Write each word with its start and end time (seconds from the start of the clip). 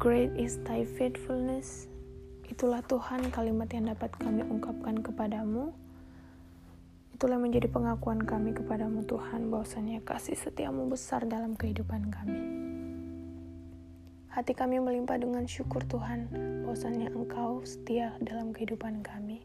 Great 0.00 0.32
is 0.32 0.56
thy 0.64 0.88
faithfulness. 0.96 1.84
Itulah 2.48 2.80
Tuhan 2.88 3.28
kalimat 3.28 3.68
yang 3.68 3.92
dapat 3.92 4.08
kami 4.16 4.40
ungkapkan 4.40 4.96
kepadamu. 5.04 5.76
Itulah 7.12 7.36
menjadi 7.36 7.68
pengakuan 7.68 8.24
kami 8.24 8.56
kepadamu 8.56 9.04
Tuhan 9.04 9.52
bahwasanya 9.52 10.00
kasih 10.00 10.40
setiamu 10.40 10.88
besar 10.88 11.28
dalam 11.28 11.52
kehidupan 11.52 12.08
kami. 12.08 12.40
Hati 14.32 14.56
kami 14.56 14.80
melimpah 14.80 15.20
dengan 15.20 15.44
syukur 15.44 15.84
Tuhan 15.84 16.32
bahwasanya 16.64 17.12
Engkau 17.12 17.60
setia 17.68 18.16
dalam 18.24 18.56
kehidupan 18.56 19.04
kami. 19.04 19.44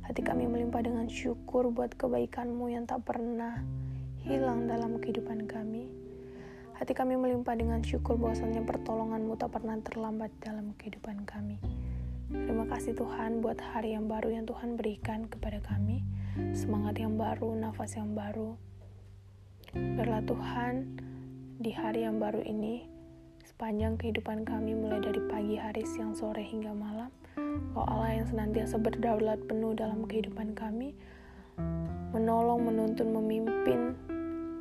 Hati 0.00 0.24
kami 0.24 0.48
melimpah 0.48 0.80
dengan 0.80 1.12
syukur 1.12 1.68
buat 1.68 1.92
kebaikanmu 1.92 2.72
yang 2.72 2.88
tak 2.88 3.04
pernah 3.04 3.60
hilang 4.24 4.64
dalam 4.64 4.96
kehidupan 4.96 5.44
kami. 5.44 6.03
Hati 6.74 6.90
kami 6.90 7.14
melimpah 7.14 7.54
dengan 7.54 7.78
syukur 7.86 8.18
bahwasanya 8.18 8.66
pertolonganmu 8.66 9.38
tak 9.38 9.54
pernah 9.54 9.78
terlambat 9.78 10.34
dalam 10.42 10.74
kehidupan 10.74 11.22
kami. 11.22 11.62
Terima 12.34 12.66
kasih 12.66 12.98
Tuhan 12.98 13.38
buat 13.38 13.62
hari 13.62 13.94
yang 13.94 14.10
baru 14.10 14.34
yang 14.34 14.42
Tuhan 14.42 14.74
berikan 14.74 15.30
kepada 15.30 15.62
kami. 15.62 16.02
Semangat 16.50 16.98
yang 16.98 17.14
baru, 17.14 17.54
nafas 17.54 17.94
yang 17.94 18.18
baru. 18.18 18.58
Biarlah 19.70 20.26
Tuhan 20.26 20.98
di 21.62 21.70
hari 21.70 22.02
yang 22.02 22.18
baru 22.18 22.42
ini, 22.42 22.90
sepanjang 23.46 23.94
kehidupan 23.94 24.42
kami 24.42 24.74
mulai 24.74 24.98
dari 24.98 25.22
pagi 25.30 25.54
hari, 25.54 25.86
siang, 25.86 26.10
sore, 26.10 26.42
hingga 26.42 26.74
malam, 26.74 27.14
Kau 27.70 27.86
Allah 27.86 28.18
yang 28.18 28.26
senantiasa 28.26 28.82
berdaulat 28.82 29.38
penuh 29.46 29.78
dalam 29.78 30.10
kehidupan 30.10 30.58
kami, 30.58 30.90
menolong, 32.10 32.66
menuntun, 32.66 33.14
memimpin, 33.14 33.94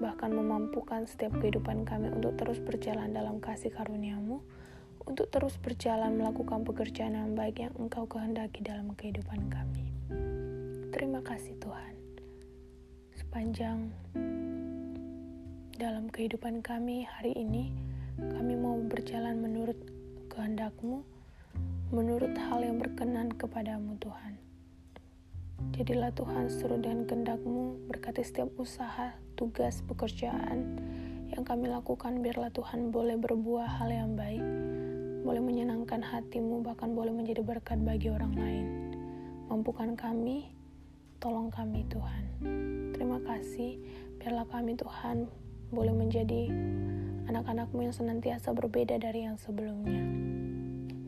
bahkan 0.03 0.35
memampukan 0.35 1.07
setiap 1.07 1.31
kehidupan 1.39 1.87
kami 1.87 2.11
untuk 2.11 2.35
terus 2.35 2.59
berjalan 2.59 3.15
dalam 3.15 3.39
kasih 3.39 3.71
karuniamu, 3.71 4.43
untuk 5.07 5.31
terus 5.31 5.55
berjalan 5.55 6.19
melakukan 6.19 6.67
pekerjaan 6.67 7.15
yang 7.15 7.31
baik 7.31 7.63
yang 7.63 7.71
Engkau 7.79 8.03
kehendaki 8.03 8.59
dalam 8.59 8.91
kehidupan 8.99 9.47
kami. 9.47 9.95
Terima 10.91 11.23
kasih 11.23 11.55
Tuhan. 11.63 11.95
Sepanjang 13.15 13.87
dalam 15.79 16.11
kehidupan 16.11 16.59
kami 16.59 17.07
hari 17.07 17.31
ini, 17.39 17.71
kami 18.19 18.59
mau 18.59 18.75
berjalan 18.83 19.39
menurut 19.39 19.79
kehendak-Mu, 20.27 20.99
menurut 21.95 22.35
hal 22.35 22.59
yang 22.59 22.75
berkenan 22.75 23.31
kepadamu 23.31 23.95
Tuhan. 24.03 24.35
Jadilah 25.79 26.11
Tuhan 26.11 26.51
seluruh 26.51 26.83
dan 26.83 27.07
kehendak-Mu, 27.07 27.87
berkati 27.87 28.21
setiap 28.21 28.51
usaha, 28.59 29.15
tugas, 29.33 29.81
pekerjaan 29.85 30.79
yang 31.33 31.41
kami 31.41 31.65
lakukan, 31.65 32.21
biarlah 32.21 32.53
Tuhan 32.53 32.93
boleh 32.93 33.17
berbuah 33.17 33.81
hal 33.81 33.89
yang 33.89 34.13
baik, 34.13 34.45
boleh 35.25 35.41
menyenangkan 35.41 36.05
hatimu, 36.05 36.61
bahkan 36.61 36.93
boleh 36.93 37.09
menjadi 37.09 37.41
berkat 37.41 37.81
bagi 37.81 38.13
orang 38.13 38.33
lain. 38.37 38.67
Mampukan 39.49 39.97
kami, 39.97 40.53
tolong 41.17 41.49
kami 41.49 41.87
Tuhan. 41.89 42.23
Terima 42.93 43.17
kasih, 43.25 43.81
biarlah 44.21 44.45
kami 44.45 44.77
Tuhan 44.77 45.25
boleh 45.73 45.93
menjadi 45.95 46.53
anak-anakmu 47.31 47.87
yang 47.87 47.95
senantiasa 47.95 48.53
berbeda 48.53 48.99
dari 49.01 49.25
yang 49.25 49.39
sebelumnya. 49.39 50.03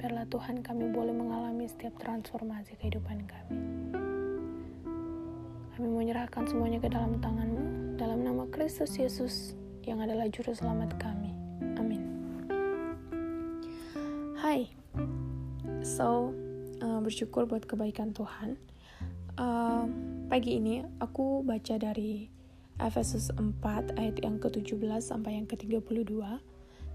Biarlah 0.02 0.26
Tuhan 0.32 0.66
kami 0.66 0.90
boleh 0.90 1.14
mengalami 1.14 1.70
setiap 1.70 2.00
transformasi 2.02 2.80
kehidupan 2.82 3.30
kami. 3.30 3.60
Kami 5.76 5.88
menyerahkan 5.92 6.48
semuanya 6.48 6.80
ke 6.80 6.88
dalam 6.88 7.20
tanganmu, 7.20 7.75
dalam 7.96 8.28
nama 8.28 8.44
Kristus 8.52 9.00
Yesus 9.00 9.56
yang 9.88 10.04
adalah 10.04 10.28
Juru 10.28 10.52
Selamat 10.52 11.00
kami. 11.00 11.32
Hai, 14.46 14.70
so 15.82 16.30
uh, 16.86 17.02
bersyukur 17.02 17.50
buat 17.50 17.66
kebaikan 17.66 18.14
Tuhan. 18.14 18.62
Uh, 19.42 19.90
pagi 20.30 20.62
ini 20.62 20.86
aku 21.02 21.42
baca 21.42 21.82
dari 21.82 22.30
Efesus 22.78 23.34
4 23.34 23.98
ayat 23.98 24.22
yang 24.22 24.38
ke-17 24.38 24.86
sampai 25.02 25.42
yang 25.42 25.50
ke-32 25.50 26.14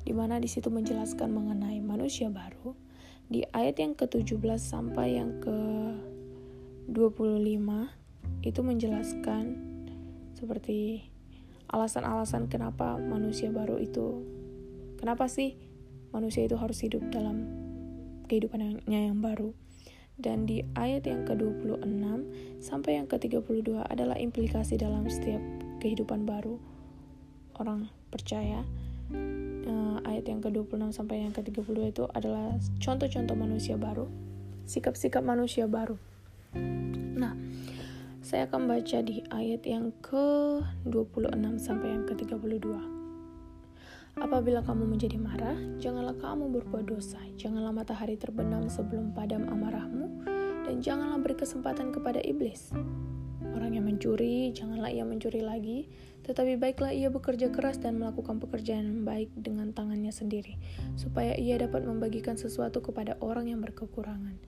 di 0.04 0.12
mana 0.14 0.38
di 0.38 0.46
situ 0.46 0.70
menjelaskan 0.70 1.26
mengenai 1.32 1.82
manusia 1.82 2.30
baru. 2.30 2.78
Di 3.26 3.42
ayat 3.50 3.82
yang 3.82 3.98
ke-17 3.98 4.62
sampai 4.62 5.18
yang 5.18 5.42
ke-25 5.42 7.66
itu 8.46 8.60
menjelaskan 8.62 9.69
seperti 10.40 11.04
alasan-alasan 11.70 12.48
kenapa 12.48 12.96
manusia 12.98 13.52
baru 13.52 13.78
itu 13.78 14.24
kenapa 14.98 15.30
sih 15.30 15.54
manusia 16.10 16.42
itu 16.42 16.58
harus 16.58 16.82
hidup 16.82 17.04
dalam 17.14 17.46
kehidupannya 18.30 18.86
yang 18.86 19.18
baru. 19.18 19.50
Dan 20.20 20.44
di 20.44 20.60
ayat 20.76 21.08
yang 21.08 21.24
ke-26 21.24 22.04
sampai 22.60 23.00
yang 23.00 23.08
ke-32 23.08 23.88
adalah 23.88 24.20
implikasi 24.20 24.76
dalam 24.76 25.08
setiap 25.08 25.40
kehidupan 25.80 26.28
baru 26.28 26.60
orang 27.56 27.88
percaya. 28.12 28.62
Uh, 29.10 29.98
ayat 30.06 30.28
yang 30.28 30.38
ke-26 30.44 30.92
sampai 30.94 31.24
yang 31.24 31.32
ke-32 31.32 31.78
itu 31.90 32.04
adalah 32.12 32.52
contoh-contoh 32.78 33.34
manusia 33.34 33.80
baru, 33.80 34.06
sikap-sikap 34.68 35.24
manusia 35.24 35.64
baru. 35.64 35.96
Nah, 37.16 37.34
saya 38.30 38.46
akan 38.46 38.70
baca 38.70 39.02
di 39.02 39.26
ayat 39.34 39.66
yang 39.66 39.90
ke-26 40.06 41.34
sampai 41.58 41.98
yang 41.98 42.06
ke-32. 42.06 42.62
Apabila 44.22 44.62
kamu 44.62 44.86
menjadi 44.86 45.18
marah, 45.18 45.58
janganlah 45.82 46.14
kamu 46.14 46.46
berbuat 46.62 46.86
dosa. 46.86 47.18
Janganlah 47.34 47.74
matahari 47.74 48.14
terbenam 48.14 48.70
sebelum 48.70 49.10
padam 49.10 49.50
amarahmu, 49.50 50.22
dan 50.62 50.78
janganlah 50.78 51.18
beri 51.18 51.42
kesempatan 51.42 51.90
kepada 51.90 52.22
iblis. 52.22 52.70
Orang 53.50 53.74
yang 53.74 53.90
mencuri, 53.90 54.54
janganlah 54.54 54.94
ia 54.94 55.02
mencuri 55.02 55.42
lagi, 55.42 55.90
tetapi 56.22 56.54
baiklah 56.54 56.94
ia 56.94 57.10
bekerja 57.10 57.50
keras 57.50 57.82
dan 57.82 57.98
melakukan 57.98 58.38
pekerjaan 58.38 58.86
yang 58.86 59.02
baik 59.02 59.34
dengan 59.34 59.74
tangannya 59.74 60.14
sendiri, 60.14 60.54
supaya 60.94 61.34
ia 61.34 61.58
dapat 61.58 61.82
membagikan 61.82 62.38
sesuatu 62.38 62.78
kepada 62.78 63.18
orang 63.18 63.50
yang 63.50 63.58
berkekurangan. 63.58 64.38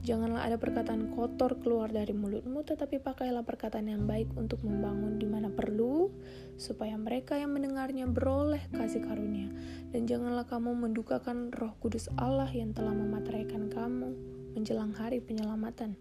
Janganlah 0.00 0.48
ada 0.48 0.56
perkataan 0.56 1.12
kotor 1.12 1.60
keluar 1.60 1.92
dari 1.92 2.16
mulutmu, 2.16 2.64
tetapi 2.64 3.04
pakailah 3.04 3.44
perkataan 3.44 3.84
yang 3.84 4.08
baik 4.08 4.32
untuk 4.32 4.64
membangun 4.64 5.20
di 5.20 5.28
mana 5.28 5.52
perlu, 5.52 6.08
supaya 6.56 6.96
mereka 6.96 7.36
yang 7.36 7.52
mendengarnya 7.52 8.08
beroleh 8.08 8.64
kasih 8.72 9.04
karunia. 9.04 9.52
Dan 9.92 10.08
janganlah 10.08 10.48
kamu 10.48 10.72
mendukakan 10.72 11.52
roh 11.52 11.76
kudus 11.84 12.08
Allah 12.16 12.48
yang 12.48 12.72
telah 12.72 12.96
memateraikan 12.96 13.68
kamu 13.68 14.16
menjelang 14.56 14.96
hari 14.96 15.20
penyelamatan. 15.20 15.94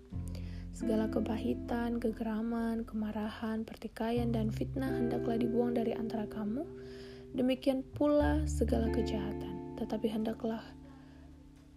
Segala 0.72 1.12
kebahitan, 1.12 2.00
kegeraman, 2.00 2.88
kemarahan, 2.88 3.68
pertikaian, 3.68 4.32
dan 4.32 4.48
fitnah 4.48 4.96
hendaklah 4.96 5.36
dibuang 5.36 5.76
dari 5.76 5.92
antara 5.92 6.24
kamu. 6.24 6.64
Demikian 7.36 7.84
pula 7.84 8.48
segala 8.48 8.88
kejahatan, 8.90 9.76
tetapi 9.76 10.08
hendaklah 10.08 10.64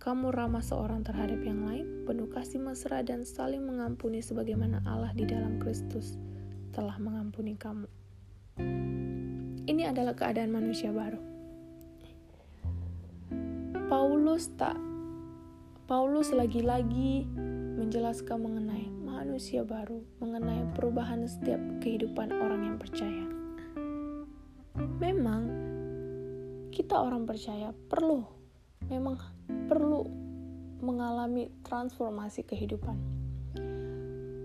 kamu 0.02 0.34
ramah 0.34 0.66
seorang 0.66 1.06
terhadap 1.06 1.38
yang 1.46 1.62
lain, 1.62 2.02
penuh 2.02 2.26
kasih 2.26 2.58
mesra 2.58 3.06
dan 3.06 3.22
saling 3.22 3.62
mengampuni 3.62 4.18
sebagaimana 4.18 4.82
Allah 4.82 5.14
di 5.14 5.22
dalam 5.22 5.62
Kristus 5.62 6.18
telah 6.74 6.98
mengampuni 6.98 7.54
kamu. 7.54 7.86
Ini 9.62 9.94
adalah 9.94 10.18
keadaan 10.18 10.50
manusia 10.50 10.91
baru. 10.91 11.22
Paulus 13.86 14.50
tak 14.58 14.74
Paulus 15.86 16.34
lagi-lagi 16.34 17.22
menjelaskan 17.78 18.42
mengenai 18.42 18.91
manusia 19.06 19.62
baru, 19.62 20.02
mengenai 20.18 20.66
perubahan 20.74 21.30
setiap 21.30 21.62
kehidupan 21.78 22.34
orang 22.34 22.74
yang 22.74 22.76
percaya. 22.82 23.26
Memang 24.98 25.46
kita 26.74 26.98
orang 26.98 27.22
percaya 27.22 27.71
perlu 27.86 28.42
memang 28.91 29.16
perlu 29.71 30.07
mengalami 30.83 31.49
transformasi 31.63 32.43
kehidupan. 32.43 32.99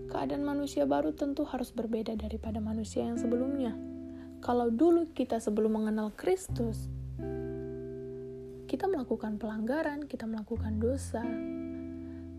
Keadaan 0.08 0.40
manusia 0.40 0.88
baru 0.88 1.12
tentu 1.12 1.44
harus 1.44 1.68
berbeda 1.68 2.16
daripada 2.16 2.64
manusia 2.64 3.04
yang 3.04 3.20
sebelumnya. 3.20 3.76
Kalau 4.40 4.72
dulu 4.72 5.10
kita 5.12 5.36
sebelum 5.36 5.82
mengenal 5.82 6.14
Kristus, 6.16 6.88
kita 8.68 8.88
melakukan 8.88 9.36
pelanggaran, 9.36 10.06
kita 10.06 10.24
melakukan 10.24 10.80
dosa. 10.80 11.24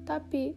Tapi 0.07 0.55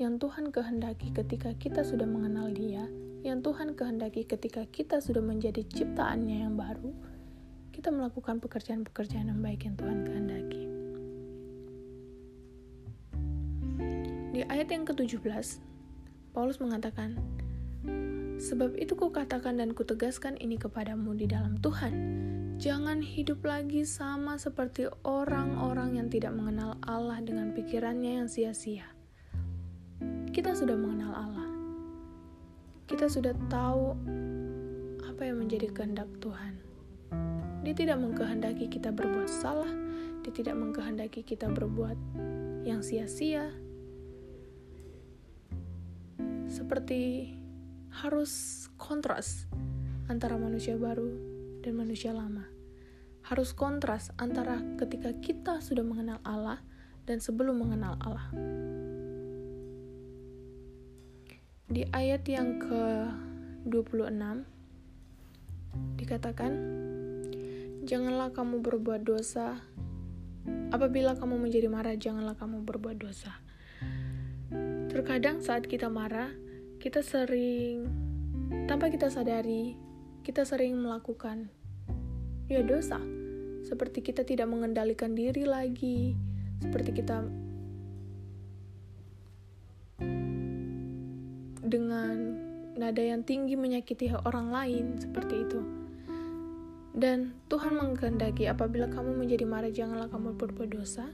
yang 0.00 0.16
Tuhan 0.16 0.48
kehendaki 0.50 1.12
ketika 1.12 1.52
kita 1.54 1.84
sudah 1.84 2.08
mengenal 2.08 2.48
Dia, 2.50 2.88
yang 3.20 3.44
Tuhan 3.44 3.76
kehendaki 3.76 4.24
ketika 4.24 4.64
kita 4.64 5.04
sudah 5.04 5.20
menjadi 5.20 5.60
ciptaannya 5.68 6.48
yang 6.48 6.56
baru, 6.56 6.90
kita 7.70 7.92
melakukan 7.92 8.40
pekerjaan-pekerjaan 8.40 9.28
yang 9.28 9.40
baik 9.44 9.68
yang 9.68 9.76
Tuhan 9.76 9.98
kehendaki. 10.08 10.19
Di 14.30 14.46
ayat 14.46 14.70
yang 14.70 14.86
ke-17, 14.86 15.58
Paulus 16.30 16.62
mengatakan, 16.62 17.18
Sebab 18.40 18.80
itu 18.80 18.96
kukatakan 18.96 19.60
dan 19.60 19.76
kutegaskan 19.76 20.40
ini 20.40 20.56
kepadamu 20.56 21.12
di 21.12 21.28
dalam 21.28 21.60
Tuhan. 21.60 21.92
Jangan 22.56 23.04
hidup 23.04 23.44
lagi 23.44 23.84
sama 23.84 24.40
seperti 24.40 24.88
orang-orang 25.04 26.00
yang 26.00 26.08
tidak 26.08 26.32
mengenal 26.32 26.80
Allah 26.84 27.20
dengan 27.20 27.52
pikirannya 27.52 28.24
yang 28.24 28.28
sia-sia. 28.32 28.88
Kita 30.32 30.56
sudah 30.56 30.76
mengenal 30.76 31.12
Allah. 31.12 31.48
Kita 32.88 33.12
sudah 33.12 33.36
tahu 33.52 33.92
apa 35.04 35.22
yang 35.24 35.36
menjadi 35.40 35.68
kehendak 35.68 36.08
Tuhan. 36.24 36.56
Dia 37.60 37.76
tidak 37.76 38.00
mengkehendaki 38.00 38.72
kita 38.72 38.88
berbuat 38.88 39.28
salah, 39.28 39.68
dia 40.24 40.32
tidak 40.32 40.56
mengkehendaki 40.56 41.20
kita 41.20 41.44
berbuat 41.52 41.96
yang 42.64 42.80
sia-sia. 42.80 43.52
Seperti 46.50 47.30
harus 48.02 48.66
kontras 48.74 49.46
antara 50.10 50.34
manusia 50.34 50.74
baru 50.74 51.14
dan 51.62 51.78
manusia 51.78 52.10
lama. 52.10 52.42
Harus 53.22 53.54
kontras 53.54 54.10
antara 54.18 54.58
ketika 54.74 55.14
kita 55.22 55.62
sudah 55.62 55.86
mengenal 55.86 56.18
Allah 56.26 56.58
dan 57.06 57.22
sebelum 57.22 57.62
mengenal 57.62 57.94
Allah. 58.02 58.26
Di 61.70 61.86
ayat 61.94 62.26
yang 62.26 62.58
ke-26 62.58 64.42
dikatakan, 66.02 66.52
"Janganlah 67.86 68.34
kamu 68.34 68.58
berbuat 68.58 69.06
dosa. 69.06 69.62
Apabila 70.74 71.14
kamu 71.14 71.38
menjadi 71.38 71.70
marah, 71.70 71.94
janganlah 71.94 72.34
kamu 72.34 72.66
berbuat 72.66 72.98
dosa." 72.98 73.38
Terkadang 75.00 75.40
saat 75.40 75.64
kita 75.64 75.88
marah, 75.88 76.28
kita 76.76 77.00
sering 77.00 77.88
tanpa 78.68 78.92
kita 78.92 79.08
sadari, 79.08 79.72
kita 80.20 80.44
sering 80.44 80.76
melakukan 80.76 81.48
ya 82.52 82.60
dosa. 82.60 83.00
Seperti 83.64 84.04
kita 84.04 84.28
tidak 84.28 84.52
mengendalikan 84.52 85.16
diri 85.16 85.48
lagi, 85.48 86.12
seperti 86.60 87.00
kita 87.00 87.24
dengan 91.64 92.36
nada 92.76 93.00
yang 93.00 93.24
tinggi 93.24 93.56
menyakiti 93.56 94.12
orang 94.12 94.52
lain 94.52 95.00
seperti 95.00 95.48
itu. 95.48 95.64
Dan 96.92 97.40
Tuhan 97.48 97.72
menghendaki 97.72 98.52
apabila 98.52 98.92
kamu 98.92 99.16
menjadi 99.16 99.48
marah 99.48 99.72
janganlah 99.72 100.12
kamu 100.12 100.36
berbuat 100.36 100.76
dosa. 100.76 101.08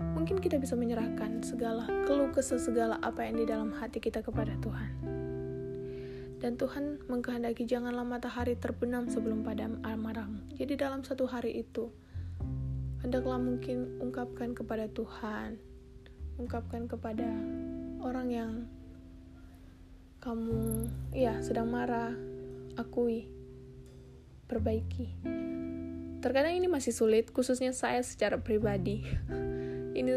Mungkin 0.00 0.40
kita 0.40 0.60
bisa 0.60 0.76
menyerahkan 0.76 1.40
segala 1.40 1.88
keluh 2.04 2.28
kesah 2.32 2.60
segala 2.60 3.00
apa 3.00 3.24
yang 3.24 3.40
di 3.40 3.46
dalam 3.48 3.72
hati 3.76 4.00
kita 4.00 4.20
kepada 4.20 4.52
Tuhan. 4.60 4.90
Dan 6.36 6.60
Tuhan 6.60 7.00
mengkehendaki 7.08 7.64
janganlah 7.64 8.04
matahari 8.04 8.60
terbenam 8.60 9.08
sebelum 9.08 9.40
padam 9.40 9.80
amarahmu. 9.80 10.52
Jadi 10.60 10.76
dalam 10.76 11.00
satu 11.00 11.24
hari 11.24 11.64
itu, 11.64 11.88
hendaklah 13.00 13.40
mungkin 13.40 13.96
ungkapkan 14.04 14.52
kepada 14.52 14.84
Tuhan, 14.92 15.56
ungkapkan 16.36 16.84
kepada 16.84 17.28
orang 18.04 18.28
yang 18.28 18.52
kamu 20.20 20.90
ya 21.16 21.40
sedang 21.40 21.72
marah, 21.72 22.12
akui, 22.76 23.30
perbaiki. 24.44 25.16
Terkadang 26.20 26.56
ini 26.56 26.66
masih 26.66 26.90
sulit, 26.90 27.30
khususnya 27.30 27.70
saya 27.76 28.00
secara 28.00 28.40
pribadi. 28.40 29.04
ini 29.96 30.12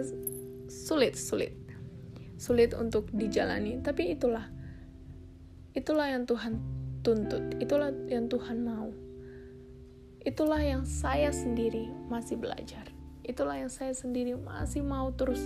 sulit, 0.68 1.16
sulit. 1.16 1.56
Sulit 2.40 2.76
untuk 2.76 3.12
dijalani, 3.12 3.80
tapi 3.84 4.12
itulah 4.12 4.48
Itulah 5.80 6.10
yang 6.10 6.26
Tuhan 6.26 6.58
tuntut, 7.06 7.56
itulah 7.62 7.94
yang 8.10 8.26
Tuhan 8.26 8.66
mau. 8.66 8.90
Itulah 10.26 10.60
yang 10.60 10.84
saya 10.84 11.30
sendiri 11.30 11.88
masih 12.10 12.42
belajar. 12.42 12.90
Itulah 13.22 13.62
yang 13.62 13.70
saya 13.70 13.94
sendiri 13.94 14.34
masih 14.34 14.82
mau 14.82 15.14
terus 15.14 15.40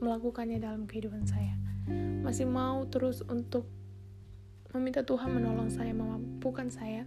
melakukannya 0.00 0.56
dalam 0.56 0.88
kehidupan 0.88 1.28
saya. 1.28 1.52
Masih 2.24 2.48
mau 2.48 2.88
terus 2.88 3.20
untuk 3.28 3.68
meminta 4.72 5.04
Tuhan 5.04 5.30
menolong 5.30 5.68
saya, 5.68 5.92
memampukan 5.92 6.72
saya 6.72 7.04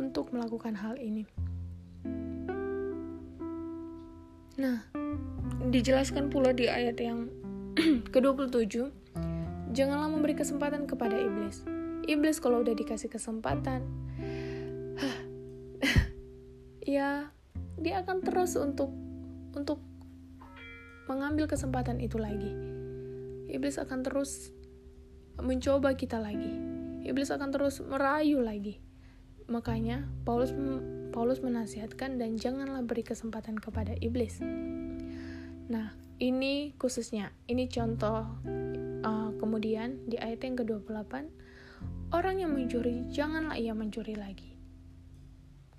untuk 0.00 0.32
melakukan 0.32 0.72
hal 0.72 0.96
ini. 0.96 1.28
Nah, 4.56 4.88
dijelaskan 5.68 6.32
pula 6.32 6.56
di 6.56 6.72
ayat 6.72 6.96
yang 6.96 7.28
ke-27 8.12 8.88
janganlah 9.76 10.08
memberi 10.08 10.32
kesempatan 10.32 10.88
kepada 10.88 11.20
iblis. 11.20 11.68
Iblis 12.08 12.40
kalau 12.40 12.64
udah 12.64 12.72
dikasih 12.72 13.12
kesempatan, 13.12 13.84
ya 16.96 17.28
dia 17.76 17.94
akan 18.00 18.24
terus 18.24 18.56
untuk 18.56 18.90
untuk 19.52 19.84
mengambil 21.06 21.46
kesempatan 21.46 22.00
itu 22.00 22.16
lagi. 22.16 22.50
Iblis 23.50 23.78
akan 23.78 24.02
terus 24.02 24.50
mencoba 25.38 25.94
kita 25.94 26.18
lagi. 26.18 26.50
Iblis 27.06 27.32
akan 27.32 27.50
terus 27.50 27.82
merayu 27.82 28.44
lagi. 28.44 28.89
Makanya 29.50 30.06
Paulus 30.22 30.54
Paulus 31.10 31.42
menasihatkan 31.42 32.22
dan 32.22 32.38
janganlah 32.38 32.86
beri 32.86 33.02
kesempatan 33.02 33.58
kepada 33.58 33.98
iblis. 33.98 34.38
Nah, 35.66 35.90
ini 36.22 36.70
khususnya, 36.78 37.34
ini 37.50 37.66
contoh 37.66 38.30
Uh, 39.00 39.32
kemudian 39.40 39.96
di 40.04 40.20
ayat 40.20 40.44
yang 40.44 40.60
ke-28, 40.60 41.24
orang 42.12 42.36
yang 42.36 42.52
mencuri 42.52 43.08
janganlah 43.08 43.56
ia 43.56 43.72
mencuri 43.72 44.12
lagi. 44.12 44.52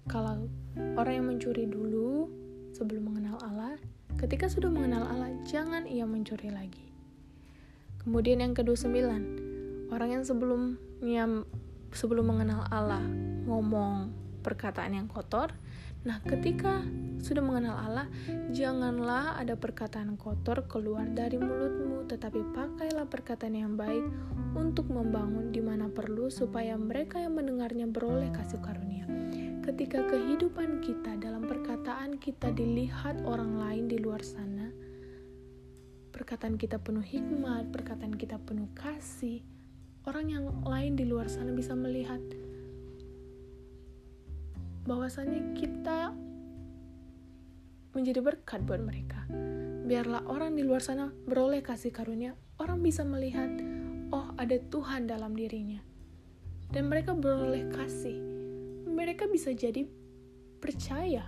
Kalau 0.10 0.50
orang 0.98 1.22
yang 1.22 1.28
mencuri 1.30 1.70
dulu 1.70 2.34
sebelum 2.74 3.14
mengenal 3.14 3.38
Allah, 3.46 3.78
ketika 4.18 4.50
sudah 4.50 4.74
mengenal 4.74 5.06
Allah 5.06 5.30
jangan 5.46 5.86
ia 5.86 6.10
mencuri 6.10 6.50
lagi. 6.50 6.90
Kemudian 8.02 8.42
yang 8.42 8.58
ke-29, 8.58 8.98
orang 9.94 10.10
yang 10.18 10.24
sebelumnya 10.26 11.46
sebelum 11.92 12.32
mengenal 12.32 12.68
Allah 12.72 13.04
ngomong 13.46 14.12
perkataan 14.42 14.98
yang 14.98 15.08
kotor, 15.12 15.54
Nah, 16.02 16.18
ketika 16.26 16.82
sudah 17.22 17.46
mengenal 17.46 17.78
Allah, 17.78 18.08
janganlah 18.50 19.38
ada 19.38 19.54
perkataan 19.54 20.18
kotor 20.18 20.66
keluar 20.66 21.06
dari 21.06 21.38
mulutmu, 21.38 22.10
tetapi 22.10 22.42
pakailah 22.58 23.06
perkataan 23.06 23.54
yang 23.54 23.78
baik 23.78 24.02
untuk 24.58 24.90
membangun 24.90 25.54
di 25.54 25.62
mana 25.62 25.94
perlu, 25.94 26.34
supaya 26.34 26.74
mereka 26.74 27.22
yang 27.22 27.38
mendengarnya 27.38 27.86
beroleh 27.86 28.34
kasih 28.34 28.58
karunia. 28.66 29.06
Ketika 29.62 30.02
kehidupan 30.10 30.82
kita 30.82 31.22
dalam 31.22 31.46
perkataan 31.46 32.18
kita 32.18 32.50
dilihat 32.50 33.22
orang 33.22 33.62
lain 33.62 33.86
di 33.86 34.02
luar 34.02 34.26
sana, 34.26 34.74
perkataan 36.10 36.58
kita 36.58 36.82
penuh 36.82 37.06
hikmat, 37.06 37.70
perkataan 37.70 38.18
kita 38.18 38.42
penuh 38.42 38.74
kasih, 38.74 39.46
orang 40.10 40.26
yang 40.34 40.46
lain 40.66 40.98
di 40.98 41.06
luar 41.06 41.30
sana 41.30 41.54
bisa 41.54 41.78
melihat 41.78 42.22
bahwasannya 44.90 45.54
kita 45.54 46.10
menjadi 47.94 48.20
berkat 48.24 48.66
buat 48.66 48.82
mereka. 48.82 49.28
Biarlah 49.86 50.26
orang 50.26 50.58
di 50.58 50.64
luar 50.66 50.82
sana 50.82 51.12
beroleh 51.12 51.62
kasih 51.62 51.94
karunia, 51.94 52.34
orang 52.58 52.82
bisa 52.82 53.06
melihat, 53.06 53.52
oh 54.10 54.34
ada 54.40 54.58
Tuhan 54.58 55.06
dalam 55.06 55.38
dirinya. 55.38 55.84
Dan 56.72 56.88
mereka 56.88 57.12
beroleh 57.12 57.68
kasih. 57.70 58.16
Mereka 58.88 59.28
bisa 59.28 59.52
jadi 59.52 59.84
percaya. 60.64 61.28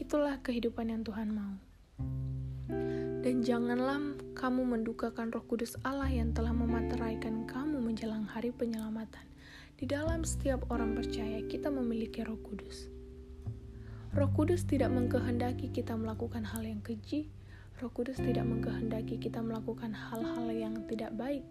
Itulah 0.00 0.40
kehidupan 0.40 0.88
yang 0.88 1.04
Tuhan 1.04 1.28
mau. 1.28 1.54
Dan 3.22 3.44
janganlah 3.44 4.00
kamu 4.42 4.66
mendukakan 4.66 5.30
roh 5.30 5.46
kudus 5.46 5.78
Allah 5.86 6.10
yang 6.10 6.34
telah 6.34 6.50
memateraikan 6.50 7.46
kamu 7.46 7.78
menjelang 7.78 8.26
hari 8.26 8.50
penyelamatan. 8.50 9.22
Di 9.78 9.86
dalam 9.86 10.26
setiap 10.26 10.66
orang 10.66 10.98
percaya, 10.98 11.46
kita 11.46 11.70
memiliki 11.70 12.26
Roh 12.26 12.42
Kudus. 12.42 12.90
Roh 14.18 14.26
Kudus 14.34 14.66
tidak 14.66 14.90
mengkehendaki 14.90 15.70
kita 15.70 15.94
melakukan 15.94 16.42
hal 16.42 16.66
yang 16.66 16.82
keji. 16.82 17.30
Roh 17.78 17.94
Kudus 17.94 18.18
tidak 18.18 18.42
mengkehendaki 18.42 19.14
kita 19.22 19.38
melakukan 19.38 19.94
hal-hal 19.94 20.50
yang 20.50 20.74
tidak 20.90 21.14
baik. 21.14 21.46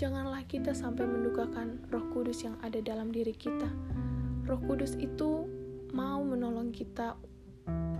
Janganlah 0.00 0.48
kita 0.48 0.72
sampai 0.72 1.04
mendukakan 1.04 1.76
Roh 1.92 2.08
Kudus 2.08 2.40
yang 2.40 2.56
ada 2.64 2.80
dalam 2.80 3.12
diri 3.12 3.36
kita. 3.36 3.68
Roh 4.48 4.60
Kudus 4.64 4.96
itu 4.96 5.44
mau 5.92 6.24
menolong 6.24 6.72
kita 6.72 7.20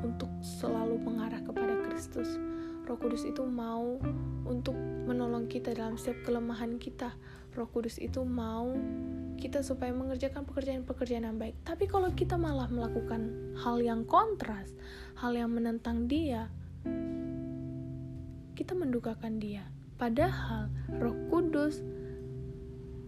untuk 0.00 0.32
selalu 0.40 0.96
mengarah 0.96 1.44
kepada 1.44 1.76
Kristus. 1.84 2.40
Roh 2.88 2.96
Kudus 2.96 3.28
itu 3.28 3.44
mau 3.44 4.00
untuk 4.48 4.72
menolong 5.04 5.44
kita 5.44 5.76
dalam 5.76 6.00
setiap 6.00 6.24
kelemahan 6.24 6.80
kita. 6.80 7.12
Roh 7.52 7.68
Kudus 7.68 8.00
itu 8.00 8.24
mau 8.24 8.72
kita 9.36 9.60
supaya 9.60 9.92
mengerjakan 9.92 10.48
pekerjaan-pekerjaan 10.48 11.28
yang 11.28 11.36
baik. 11.36 11.52
Tapi 11.68 11.84
kalau 11.84 12.08
kita 12.16 12.40
malah 12.40 12.64
melakukan 12.72 13.52
hal 13.60 13.84
yang 13.84 14.08
kontras, 14.08 14.72
hal 15.20 15.36
yang 15.36 15.52
menentang 15.52 16.08
Dia, 16.08 16.48
kita 18.56 18.72
mendukakan 18.72 19.36
Dia. 19.36 19.68
Padahal 20.00 20.72
Roh 20.96 21.16
Kudus 21.28 21.84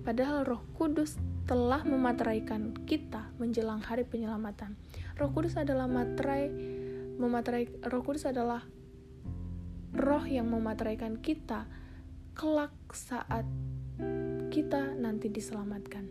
Padahal 0.01 0.49
Roh 0.49 0.65
Kudus 0.77 1.17
telah 1.45 1.85
memateraikan 1.85 2.73
kita 2.85 3.33
menjelang 3.37 3.85
hari 3.85 4.05
penyelamatan. 4.05 4.77
Roh 5.17 5.33
Kudus 5.33 5.57
adalah 5.61 5.89
materai 5.89 6.49
mematerai 7.21 7.69
Roh 7.89 8.01
Kudus 8.01 8.25
adalah 8.25 8.65
roh 9.95 10.23
yang 10.23 10.47
memateraikan 10.51 11.19
kita 11.19 11.67
kelak 12.35 12.75
saat 12.95 13.45
kita 14.51 14.95
nanti 14.97 15.29
diselamatkan. 15.29 16.07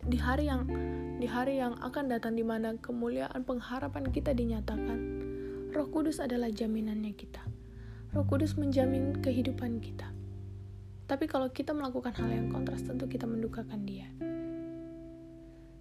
Di 0.00 0.16
hari 0.16 0.48
yang 0.48 0.64
di 1.20 1.28
hari 1.28 1.60
yang 1.60 1.76
akan 1.76 2.08
datang 2.08 2.32
di 2.32 2.44
mana 2.44 2.72
kemuliaan 2.80 3.44
pengharapan 3.44 4.08
kita 4.08 4.32
dinyatakan, 4.32 4.98
Roh 5.76 5.88
Kudus 5.92 6.22
adalah 6.24 6.48
jaminannya 6.48 7.12
kita. 7.12 7.44
Roh 8.16 8.24
Kudus 8.24 8.56
menjamin 8.56 9.20
kehidupan 9.20 9.78
kita. 9.84 10.08
Tapi 11.04 11.26
kalau 11.26 11.50
kita 11.50 11.74
melakukan 11.74 12.14
hal 12.16 12.30
yang 12.30 12.48
kontras, 12.48 12.86
tentu 12.86 13.10
kita 13.10 13.26
mendukakan 13.26 13.82
Dia. 13.82 14.08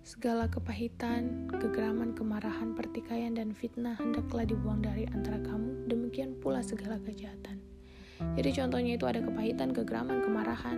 Segala 0.09 0.49
kepahitan, 0.49 1.45
kegeraman, 1.53 2.17
kemarahan, 2.17 2.73
pertikaian, 2.73 3.37
dan 3.37 3.53
fitnah 3.53 3.93
hendaklah 3.93 4.41
dibuang 4.41 4.81
dari 4.81 5.05
antara 5.05 5.37
kamu, 5.37 5.85
demikian 5.85 6.33
pula 6.41 6.65
segala 6.65 6.97
kejahatan. 6.97 7.61
Jadi 8.33 8.49
contohnya 8.57 8.97
itu 8.97 9.05
ada 9.05 9.21
kepahitan, 9.21 9.69
kegeraman, 9.69 10.25
kemarahan, 10.25 10.77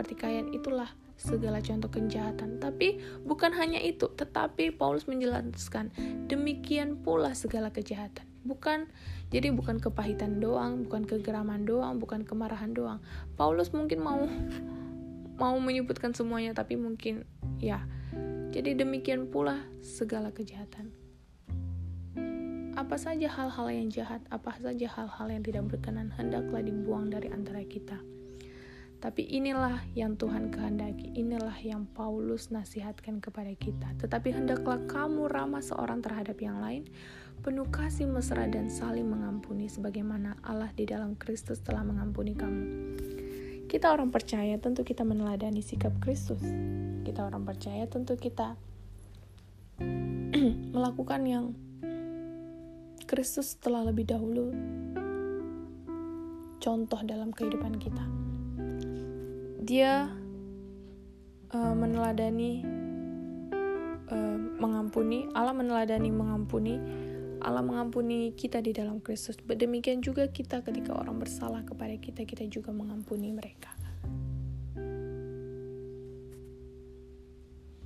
pertikaian, 0.00 0.48
itulah 0.56 0.88
segala 1.20 1.60
contoh 1.60 1.92
kejahatan. 1.92 2.56
Tapi 2.56 3.04
bukan 3.28 3.52
hanya 3.52 3.84
itu, 3.84 4.08
tetapi 4.16 4.72
Paulus 4.72 5.04
menjelaskan 5.04 5.92
demikian 6.32 7.04
pula 7.04 7.36
segala 7.36 7.68
kejahatan. 7.68 8.24
Bukan 8.48 8.88
jadi 9.28 9.52
bukan 9.52 9.76
kepahitan 9.76 10.40
doang, 10.40 10.88
bukan 10.88 11.04
kegeraman 11.04 11.68
doang, 11.68 12.00
bukan 12.00 12.24
kemarahan 12.24 12.72
doang. 12.72 13.04
Paulus 13.36 13.76
mungkin 13.76 14.00
mau 14.00 14.24
mau 15.44 15.56
menyebutkan 15.60 16.16
semuanya 16.16 16.56
tapi 16.56 16.80
mungkin 16.80 17.28
ya. 17.60 17.84
Jadi 18.50 18.74
demikian 18.74 19.30
pula 19.30 19.62
segala 19.82 20.34
kejahatan. 20.34 20.90
Apa 22.74 22.98
saja 22.98 23.30
hal-hal 23.30 23.70
yang 23.70 23.88
jahat, 23.90 24.22
apa 24.30 24.58
saja 24.58 24.86
hal-hal 24.90 25.26
yang 25.30 25.42
tidak 25.46 25.70
berkenan 25.70 26.10
hendaklah 26.14 26.62
dibuang 26.62 27.10
dari 27.10 27.30
antara 27.30 27.62
kita 27.62 27.98
tapi 29.00 29.24
inilah 29.24 29.80
yang 29.96 30.12
Tuhan 30.20 30.52
kehendaki, 30.52 31.16
inilah 31.16 31.56
yang 31.64 31.88
Paulus 31.88 32.52
nasihatkan 32.52 33.24
kepada 33.24 33.48
kita. 33.56 33.96
Tetapi 33.96 34.28
hendaklah 34.28 34.76
kamu 34.84 35.24
ramah 35.32 35.64
seorang 35.64 36.04
terhadap 36.04 36.36
yang 36.36 36.60
lain, 36.60 36.84
penuh 37.40 37.64
kasih 37.72 38.04
mesra 38.04 38.44
dan 38.44 38.68
saling 38.68 39.08
mengampuni 39.08 39.72
sebagaimana 39.72 40.36
Allah 40.44 40.68
di 40.76 40.84
dalam 40.84 41.16
Kristus 41.16 41.64
telah 41.64 41.80
mengampuni 41.80 42.36
kamu. 42.36 42.64
Kita 43.70 43.94
orang 43.94 44.10
percaya 44.10 44.58
tentu 44.58 44.82
kita 44.82 45.06
meneladani 45.06 45.62
sikap 45.62 45.94
Kristus. 46.02 46.42
Kita 47.06 47.22
orang 47.22 47.46
percaya 47.46 47.86
tentu 47.86 48.18
kita 48.18 48.58
melakukan 50.74 51.22
yang 51.22 51.54
Kristus 53.06 53.54
telah 53.62 53.86
lebih 53.86 54.10
dahulu 54.10 54.50
contoh 56.60 57.00
dalam 57.02 57.32
kehidupan 57.32 57.80
kita 57.80 58.04
dia 59.64 60.12
uh, 61.50 61.74
meneladani 61.74 62.62
uh, 64.12 64.38
mengampuni 64.60 65.26
Allah 65.32 65.56
meneladani 65.56 66.12
mengampuni 66.12 66.78
Allah 67.40 67.64
mengampuni 67.64 68.36
kita 68.36 68.60
di 68.60 68.76
dalam 68.76 69.00
Kristus 69.00 69.36
demikian 69.44 70.04
juga 70.04 70.28
kita 70.28 70.60
ketika 70.60 70.96
orang 70.96 71.16
bersalah 71.18 71.64
kepada 71.64 71.96
kita 71.96 72.28
kita 72.28 72.44
juga 72.48 72.70
mengampuni 72.70 73.32
mereka 73.32 73.72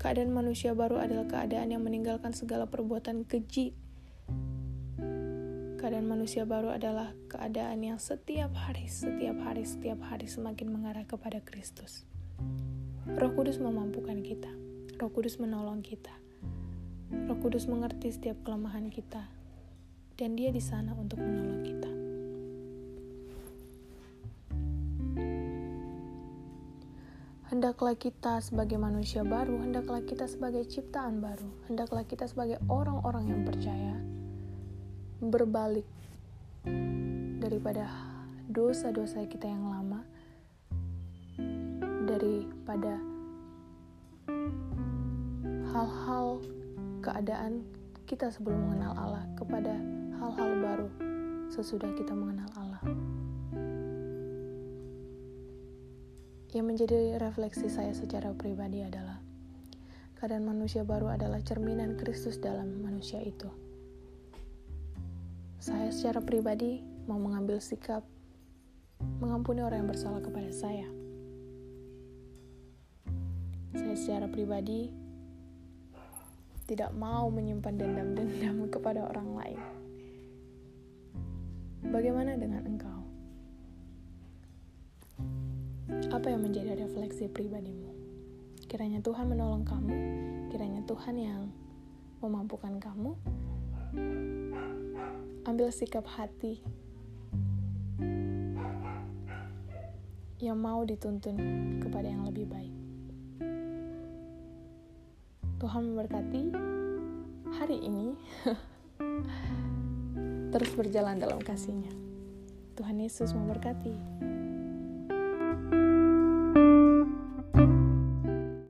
keadaan 0.03 0.37
manusia 0.37 0.77
baru 0.77 1.01
adalah 1.01 1.25
keadaan 1.25 1.73
yang 1.73 1.81
meninggalkan 1.81 2.37
segala 2.37 2.69
perbuatan 2.69 3.25
keji 3.25 3.73
keadaan 5.85 6.09
manusia 6.09 6.49
baru 6.49 6.73
adalah 6.73 7.13
keadaan 7.29 7.85
yang 7.85 8.01
setiap 8.01 8.57
hari, 8.57 8.89
setiap 8.89 9.37
hari, 9.45 9.69
setiap 9.69 10.01
hari 10.01 10.25
semakin 10.25 10.73
mengarah 10.73 11.05
kepada 11.05 11.45
Kristus. 11.45 12.09
Roh 13.05 13.37
Kudus 13.37 13.61
memampukan 13.61 14.17
kita. 14.25 14.49
Roh 14.97 15.13
Kudus 15.13 15.37
menolong 15.37 15.85
kita. 15.85 16.17
Roh 17.29 17.37
Kudus 17.37 17.69
mengerti 17.69 18.17
setiap 18.17 18.41
kelemahan 18.49 18.89
kita. 18.89 19.29
Dan 20.15 20.39
dia 20.39 20.55
di 20.55 20.63
sana 20.63 20.95
untuk 20.95 21.19
menolong 21.19 21.63
kita. 21.67 21.91
Hendaklah 27.51 27.95
kita 27.95 28.43
sebagai 28.43 28.79
manusia 28.79 29.23
baru, 29.23 29.63
hendaklah 29.63 30.03
kita 30.03 30.27
sebagai 30.27 30.67
ciptaan 30.67 31.23
baru, 31.23 31.47
hendaklah 31.71 32.03
kita 32.03 32.27
sebagai 32.27 32.59
orang-orang 32.67 33.31
yang 33.31 33.43
percaya, 33.47 33.95
berbalik 35.23 35.87
daripada 37.39 37.87
dosa-dosa 38.51 39.23
kita 39.31 39.47
yang 39.47 39.71
lama 39.71 40.03
daripada 42.11 42.99
hal-hal 45.71 46.43
keadaan 47.03 47.63
kita 48.05 48.35
sebelum 48.35 48.73
mengenal 48.73 48.93
Allah 48.99 49.25
kepada 49.39 49.94
hal-hal 50.25 50.53
baru 50.65 50.89
sesudah 51.53 51.93
kita 51.93 52.17
mengenal 52.17 52.49
Allah. 52.57 52.81
Yang 56.57 56.65
menjadi 56.65 57.21
refleksi 57.21 57.69
saya 57.69 57.93
secara 57.93 58.33
pribadi 58.33 58.81
adalah 58.81 59.21
keadaan 60.17 60.49
manusia 60.49 60.81
baru 60.81 61.13
adalah 61.13 61.45
cerminan 61.45 62.01
Kristus 62.01 62.41
dalam 62.41 62.81
manusia 62.81 63.21
itu 63.21 63.53
saya 65.65 65.89
secara 65.89 66.21
pribadi 66.21 66.85
mau 67.09 67.17
mengambil 67.17 67.57
sikap 67.57 68.05
mengampuni 69.17 69.65
orang 69.65 69.81
yang 69.81 69.91
bersalah 69.97 70.21
kepada 70.21 70.53
saya. 70.53 70.85
Saya 73.73 73.97
secara 73.97 74.29
pribadi 74.29 74.93
tidak 76.69 76.93
mau 76.93 77.33
menyimpan 77.33 77.81
dendam-dendam 77.81 78.69
kepada 78.77 79.09
orang 79.09 79.29
lain. 79.33 79.61
Bagaimana 81.93 82.37
dengan 82.37 82.63
engkau? 82.65 83.01
Apa 86.13 86.33
yang 86.33 86.45
menjadi 86.45 86.79
refleksi 86.79 87.29
pribadimu? 87.29 87.93
Kiranya 88.65 89.05
Tuhan 89.05 89.29
menolong 89.29 89.65
kamu, 89.67 89.95
kiranya 90.49 90.81
Tuhan 90.89 91.17
yang 91.21 91.43
memampukan 92.25 92.81
kamu 92.81 93.13
ambil 95.45 95.69
sikap 95.69 96.09
hati 96.09 96.65
yang 100.41 100.57
mau 100.57 100.83
dituntun 100.89 101.37
kepada 101.85 102.09
yang 102.09 102.25
lebih 102.25 102.49
baik. 102.49 102.75
Tuhan 105.61 105.81
memberkati 105.93 106.43
hari 107.55 107.79
ini 107.81 108.17
terus 110.55 110.71
berjalan 110.79 111.19
dalam 111.19 111.43
kasihnya. 111.43 111.91
Tuhan 112.79 113.03
Yesus 113.03 113.35
memberkati. 113.35 114.34